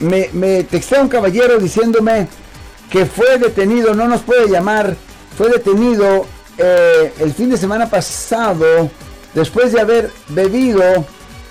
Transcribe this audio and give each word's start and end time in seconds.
Me, 0.00 0.28
me 0.34 0.62
textea 0.62 1.00
un 1.00 1.08
caballero 1.08 1.56
diciéndome 1.58 2.28
que 2.90 3.06
fue 3.06 3.38
detenido, 3.38 3.94
no 3.94 4.06
nos 4.06 4.20
puede 4.20 4.46
llamar, 4.46 4.94
fue 5.38 5.48
detenido 5.48 6.26
eh, 6.58 7.14
el 7.18 7.32
fin 7.32 7.48
de 7.48 7.56
semana 7.56 7.88
pasado 7.88 8.90
después 9.32 9.72
de 9.72 9.80
haber 9.80 10.10
bebido, 10.28 10.82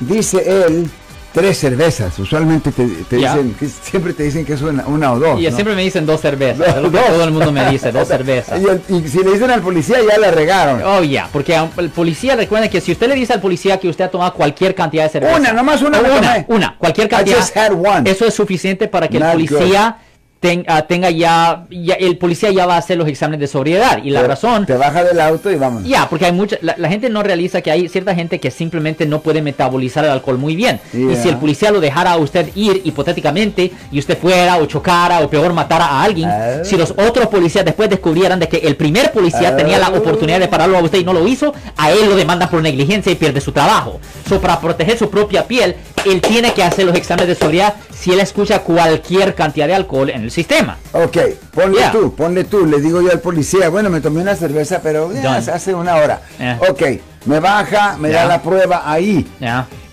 dice 0.00 0.66
él, 0.66 0.90
tres 1.36 1.58
cervezas. 1.58 2.18
Usualmente 2.18 2.72
te, 2.72 2.86
dicen, 3.16 3.54
que 3.60 3.68
siempre 3.68 4.14
te 4.14 4.22
dicen 4.22 4.46
que 4.46 4.54
es 4.54 4.62
una, 4.62 4.86
una 4.86 5.12
o 5.12 5.18
dos. 5.18 5.38
Y 5.38 5.44
¿no? 5.44 5.50
siempre 5.50 5.74
me 5.76 5.82
dicen 5.82 6.06
dos 6.06 6.22
cervezas. 6.22 6.66
es 6.76 6.82
lo 6.82 6.90
que 6.90 6.96
Dos. 6.96 7.06
todo 7.08 7.24
el 7.24 7.30
mundo 7.30 7.52
me 7.52 7.70
dice, 7.70 7.92
dos 7.92 8.08
cervezas. 8.14 8.58
Y, 8.88 9.06
si 9.06 9.18
le 9.22 9.32
dicen 9.32 9.50
al 9.50 9.60
policía 9.60 9.98
ya 10.08 10.18
la 10.18 10.30
regaron. 10.30 10.82
Oh, 10.82 11.02
ya, 11.02 11.28
porque 11.30 11.54
a- 11.54 11.68
el 11.76 11.90
policía, 11.90 12.36
recuerden 12.36 12.70
que 12.70 12.80
si 12.80 12.92
usted 12.92 13.08
le 13.08 13.14
dice 13.14 13.34
al 13.34 13.42
policía 13.42 13.78
que 13.78 13.86
usted 13.86 14.04
ha 14.06 14.10
tomado 14.10 14.32
cualquier 14.32 14.74
cantidad 14.74 15.04
de 15.04 15.10
cerveza. 15.10 15.36
Una, 15.36 15.52
nomás 15.52 15.82
una 15.82 15.98
o 16.00 16.02
me 16.02 16.10
Una, 16.10 16.44
una, 16.48 16.76
cualquier 16.78 17.06
I 17.08 17.10
cantidad. 17.10 17.36
just 17.36 17.54
had 17.54 17.72
one. 17.72 18.10
Eso 18.10 18.24
es 18.24 18.32
suficiente 18.32 18.88
para 18.88 19.06
que 19.08 19.18
Not 19.20 19.28
el 19.28 19.46
policía 19.46 19.98
ten- 20.40 20.64
ah, 20.68 20.82
tenga 20.82 21.10
ya, 21.10 21.64
ya, 21.70 21.94
el 21.94 22.18
policía 22.18 22.50
ya 22.50 22.66
va 22.66 22.74
a 22.74 22.78
hacer 22.78 22.96
los 22.98 23.08
exámenes 23.08 23.40
de 23.40 23.46
sobriedad. 23.48 23.98
Y 24.04 24.10
la 24.10 24.20
Te- 24.22 24.28
razón, 24.28 24.66
Te 24.66 24.74
baja 24.76 25.02
del 25.02 25.18
auto 25.20 25.50
y 25.50 25.56
vamos. 25.56 25.84
ya, 25.84 26.08
porque 26.08 26.26
hay 26.26 26.32
mucha, 26.32 26.56
la, 26.60 26.74
la 26.78 26.88
gente 26.88 27.08
no 27.10 27.22
realiza 27.22 27.60
que 27.62 27.70
hay 27.70 27.88
cierta 27.88 28.14
gente 28.14 28.38
que 28.38 28.50
simplemente 28.50 29.06
no 29.06 29.20
puede 29.20 29.42
metabolizar 29.42 30.04
el 30.04 30.10
alcohol 30.10 30.38
muy 30.38 30.54
bien. 30.56 30.78
Y 30.92 31.06
Yeah. 31.06 31.22
si 31.22 31.28
el 31.28 31.36
policía 31.36 31.70
lo 31.70 31.80
dejara 31.80 32.12
a 32.12 32.16
usted 32.18 32.50
ir 32.54 32.82
hipotéticamente 32.84 33.72
y 33.90 33.98
usted 33.98 34.18
fuera 34.18 34.56
o 34.58 34.66
chocara 34.66 35.20
o 35.20 35.30
peor 35.30 35.52
matara 35.52 35.86
a 35.86 36.02
alguien, 36.02 36.28
Ah. 36.28 36.64
si 36.64 36.76
los 36.76 36.90
otros 36.90 37.26
policías 37.28 37.64
después 37.64 37.88
descubrieran 37.90 38.38
de 38.38 38.48
que 38.48 38.58
el 38.58 38.76
primer 38.76 39.12
policía 39.12 39.50
Ah. 39.50 39.56
tenía 39.56 39.78
la 39.78 39.88
oportunidad 39.88 40.38
de 40.40 40.48
pararlo 40.48 40.76
a 40.78 40.82
usted 40.82 40.98
y 40.98 41.04
no 41.04 41.12
lo 41.12 41.26
hizo, 41.26 41.54
a 41.76 41.90
él 41.92 42.08
lo 42.08 42.16
demandan 42.16 42.48
por 42.50 42.60
negligencia 42.62 43.10
y 43.10 43.14
pierde 43.14 43.40
su 43.40 43.52
trabajo. 43.52 44.00
So, 44.28 44.40
para 44.40 44.60
proteger 44.60 44.98
su 44.98 45.08
propia 45.10 45.44
piel, 45.46 45.74
él 46.10 46.20
tiene 46.20 46.52
que 46.54 46.62
hacer 46.62 46.84
los 46.86 46.94
exámenes 46.96 47.28
de 47.28 47.34
sobriedad 47.34 47.74
si 47.94 48.12
él 48.12 48.20
escucha 48.20 48.60
cualquier 48.60 49.34
cantidad 49.34 49.66
de 49.66 49.74
alcohol 49.74 50.10
en 50.10 50.22
el 50.22 50.30
sistema. 50.30 50.78
Ok, 50.92 51.16
ponle 51.52 51.78
Yeah. 51.78 51.92
tú, 51.92 52.14
ponle 52.14 52.44
tú. 52.44 52.66
Le 52.66 52.80
digo 52.80 53.00
yo 53.02 53.10
al 53.10 53.20
policía, 53.20 53.68
bueno, 53.68 53.90
me 53.90 54.00
tomé 54.00 54.20
una 54.22 54.34
cerveza, 54.36 54.80
pero 54.82 55.10
hace 55.52 55.74
una 55.74 55.96
hora. 55.96 56.20
Yeah. 56.38 56.58
Ok, 56.68 56.82
me 57.26 57.40
baja, 57.40 57.96
me 57.98 58.10
da 58.10 58.24
la 58.24 58.40
prueba 58.42 58.82
ahí. 58.90 59.26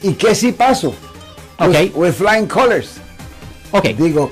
¿Y 0.02 0.14
qué 0.14 0.36
sí 0.36 0.52
paso? 0.52 0.94
Ok. 1.58 1.68
With, 1.70 1.92
with 1.96 2.14
flying 2.14 2.48
colors. 2.48 2.96
Ok. 3.72 3.86
Digo. 3.98 4.32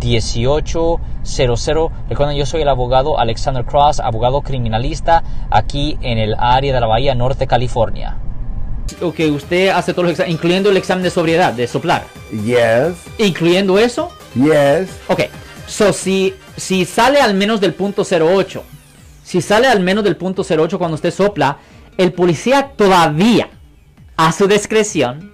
1-800-530-1800. 0.00 1.90
Recuerden, 2.08 2.36
yo 2.36 2.46
soy 2.46 2.62
el 2.62 2.68
abogado 2.68 3.18
Alexander 3.18 3.64
Cross, 3.64 4.00
abogado 4.00 4.42
criminalista 4.42 5.22
aquí 5.50 5.98
en 6.00 6.18
el 6.18 6.34
área 6.38 6.74
de 6.74 6.80
la 6.80 6.86
Bahía 6.86 7.14
Norte, 7.14 7.46
California. 7.46 8.16
Ok, 9.00 9.20
usted 9.32 9.68
hace 9.68 9.92
todos 9.92 10.04
los 10.04 10.12
exámenes, 10.12 10.34
incluyendo 10.34 10.70
el 10.70 10.76
examen 10.76 11.04
de 11.04 11.10
sobriedad, 11.10 11.52
de 11.52 11.66
soplar. 11.66 12.04
Yes, 12.44 12.96
Incluyendo 13.18 13.78
eso, 13.78 14.10
yes. 14.34 14.90
Ok, 15.08 15.20
so 15.66 15.92
si, 15.92 16.34
si 16.56 16.84
sale 16.84 17.20
al 17.20 17.34
menos 17.34 17.60
del 17.60 17.74
punto 17.74 18.02
08, 18.02 18.64
si 19.22 19.40
sale 19.40 19.68
al 19.68 19.80
menos 19.80 20.02
del 20.02 20.16
punto 20.16 20.42
08 20.42 20.78
cuando 20.78 20.96
usted 20.96 21.12
sopla, 21.12 21.58
el 21.96 22.12
policía 22.12 22.72
todavía, 22.76 23.48
a 24.16 24.32
su 24.32 24.48
discreción, 24.48 25.32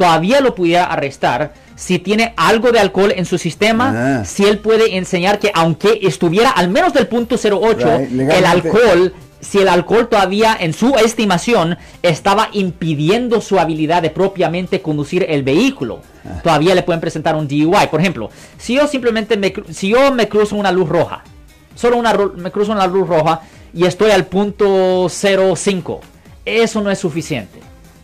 todavía 0.00 0.40
lo 0.40 0.54
pudiera 0.54 0.84
arrestar 0.84 1.52
si 1.76 1.98
tiene 1.98 2.32
algo 2.38 2.72
de 2.72 2.80
alcohol 2.80 3.12
en 3.14 3.26
su 3.26 3.36
sistema, 3.36 4.20
Ah. 4.20 4.24
si 4.24 4.44
él 4.46 4.58
puede 4.58 4.96
enseñar 4.96 5.38
que 5.38 5.50
aunque 5.54 6.00
estuviera 6.02 6.48
al 6.50 6.70
menos 6.70 6.94
del 6.94 7.06
punto 7.06 7.36
08, 7.36 7.98
Right, 7.98 8.30
el 8.30 8.46
alcohol 8.46 9.12
si 9.42 9.58
el 9.58 9.68
alcohol 9.68 10.08
todavía 10.08 10.56
en 10.58 10.72
su 10.74 10.94
estimación 10.96 11.76
estaba 12.02 12.48
impidiendo 12.52 13.40
su 13.42 13.58
habilidad 13.58 14.00
de 14.02 14.08
propiamente 14.10 14.80
conducir 14.82 15.26
el 15.28 15.42
vehículo, 15.42 16.00
Ah. 16.24 16.40
todavía 16.42 16.74
le 16.74 16.82
pueden 16.82 17.00
presentar 17.00 17.34
un 17.36 17.46
DUI. 17.46 17.86
Por 17.90 18.00
ejemplo, 18.00 18.30
si 18.58 18.74
yo 18.76 18.86
simplemente 18.86 19.36
me, 19.36 19.52
si 19.70 19.88
yo 19.88 20.12
me 20.12 20.28
cruzo 20.28 20.56
una 20.56 20.72
luz 20.72 20.88
roja, 20.88 21.24
solo 21.74 21.96
una 21.98 22.14
me 22.36 22.50
cruzo 22.50 22.72
una 22.72 22.86
luz 22.86 23.06
roja 23.06 23.40
y 23.74 23.84
estoy 23.84 24.10
al 24.12 24.24
punto 24.26 25.08
05, 25.10 26.00
eso 26.46 26.80
no 26.82 26.90
es 26.90 26.98
suficiente. 26.98 27.60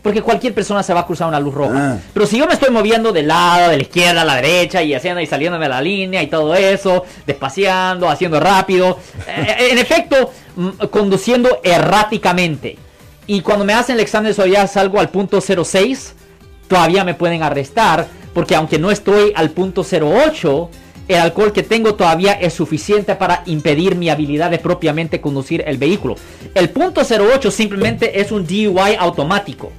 Porque 0.07 0.21
cualquier 0.21 0.53
persona 0.53 0.81
se 0.83 0.93
va 0.93 1.01
a 1.01 1.05
cruzar 1.05 1.27
una 1.27 1.37
luz 1.37 1.53
roja. 1.53 1.73
Ah. 1.75 1.97
Pero 2.13 2.25
si 2.25 2.37
yo 2.37 2.47
me 2.47 2.53
estoy 2.53 2.69
moviendo 2.69 3.11
de 3.11 3.23
lado, 3.23 3.69
de 3.69 3.75
la 3.75 3.81
izquierda 3.81 4.21
a 4.21 4.23
la 4.23 4.35
derecha 4.35 4.81
y 4.81 4.93
haciendo 4.93 5.19
y 5.19 5.25
saliendo 5.25 5.59
de 5.59 5.67
la 5.67 5.81
línea 5.81 6.23
y 6.23 6.27
todo 6.27 6.55
eso, 6.55 7.03
despaciando, 7.25 8.07
haciendo 8.07 8.39
rápido, 8.39 8.99
eh, 9.27 9.67
en 9.71 9.77
efecto, 9.77 10.31
mm, 10.55 10.69
conduciendo 10.89 11.59
erráticamente. 11.61 12.77
Y 13.25 13.41
cuando 13.41 13.65
me 13.65 13.73
hacen 13.73 13.95
el 13.95 13.99
examen 13.99 14.29
de 14.29 14.33
sobriedad 14.33 14.71
salgo 14.71 14.97
al 15.01 15.09
punto 15.09 15.41
06, 15.41 16.15
todavía 16.69 17.03
me 17.03 17.13
pueden 17.13 17.43
arrestar 17.43 18.07
porque 18.33 18.55
aunque 18.55 18.79
no 18.79 18.89
estoy 18.91 19.33
al 19.35 19.49
punto 19.49 19.83
08, 19.83 20.69
el 21.07 21.15
alcohol 21.15 21.53
que 21.53 21.63
tengo 21.63 21.95
todavía 21.95 22.33
es 22.33 22.53
suficiente 22.53 23.15
para 23.15 23.43
impedir 23.45 23.95
mi 23.95 24.09
habilidad 24.09 24.51
de 24.51 24.59
propiamente 24.59 25.21
conducir 25.21 25.63
el 25.65 25.77
vehículo. 25.77 26.15
El 26.53 26.69
punto 26.69 27.01
08 27.01 27.49
simplemente 27.49 28.19
es 28.19 28.31
un 28.31 28.45
DUI 28.45 28.95
automático. 28.99 29.71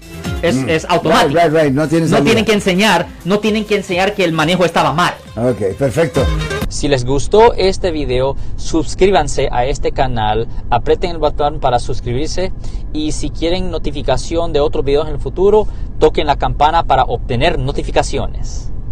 Es, 0.42 0.56
es 0.56 0.84
automático. 0.88 1.38
Right, 1.38 1.52
right, 1.52 1.64
right, 1.64 1.72
no 1.72 1.88
tienes 1.88 2.10
No 2.10 2.22
tienen 2.22 2.44
que 2.44 2.52
enseñar, 2.52 3.06
no 3.24 3.38
tienen 3.40 3.64
que 3.64 3.76
enseñar 3.76 4.14
que 4.14 4.24
el 4.24 4.32
manejo 4.32 4.64
estaba 4.64 4.92
mal. 4.92 5.14
Ok, 5.36 5.76
perfecto. 5.76 6.24
Si 6.68 6.86
les 6.86 7.04
gustó 7.04 7.54
este 7.54 7.90
video, 7.90 8.36
suscríbanse 8.56 9.48
a 9.50 9.64
este 9.64 9.92
canal, 9.92 10.46
aprieten 10.70 11.12
el 11.12 11.18
botón 11.18 11.60
para 11.60 11.78
suscribirse 11.78 12.52
y 12.92 13.12
si 13.12 13.30
quieren 13.30 13.70
notificación 13.70 14.52
de 14.52 14.60
otros 14.60 14.84
videos 14.84 15.08
en 15.08 15.14
el 15.14 15.20
futuro, 15.20 15.66
toquen 15.98 16.26
la 16.26 16.36
campana 16.36 16.84
para 16.84 17.04
obtener 17.04 17.58
notificaciones. 17.58 18.70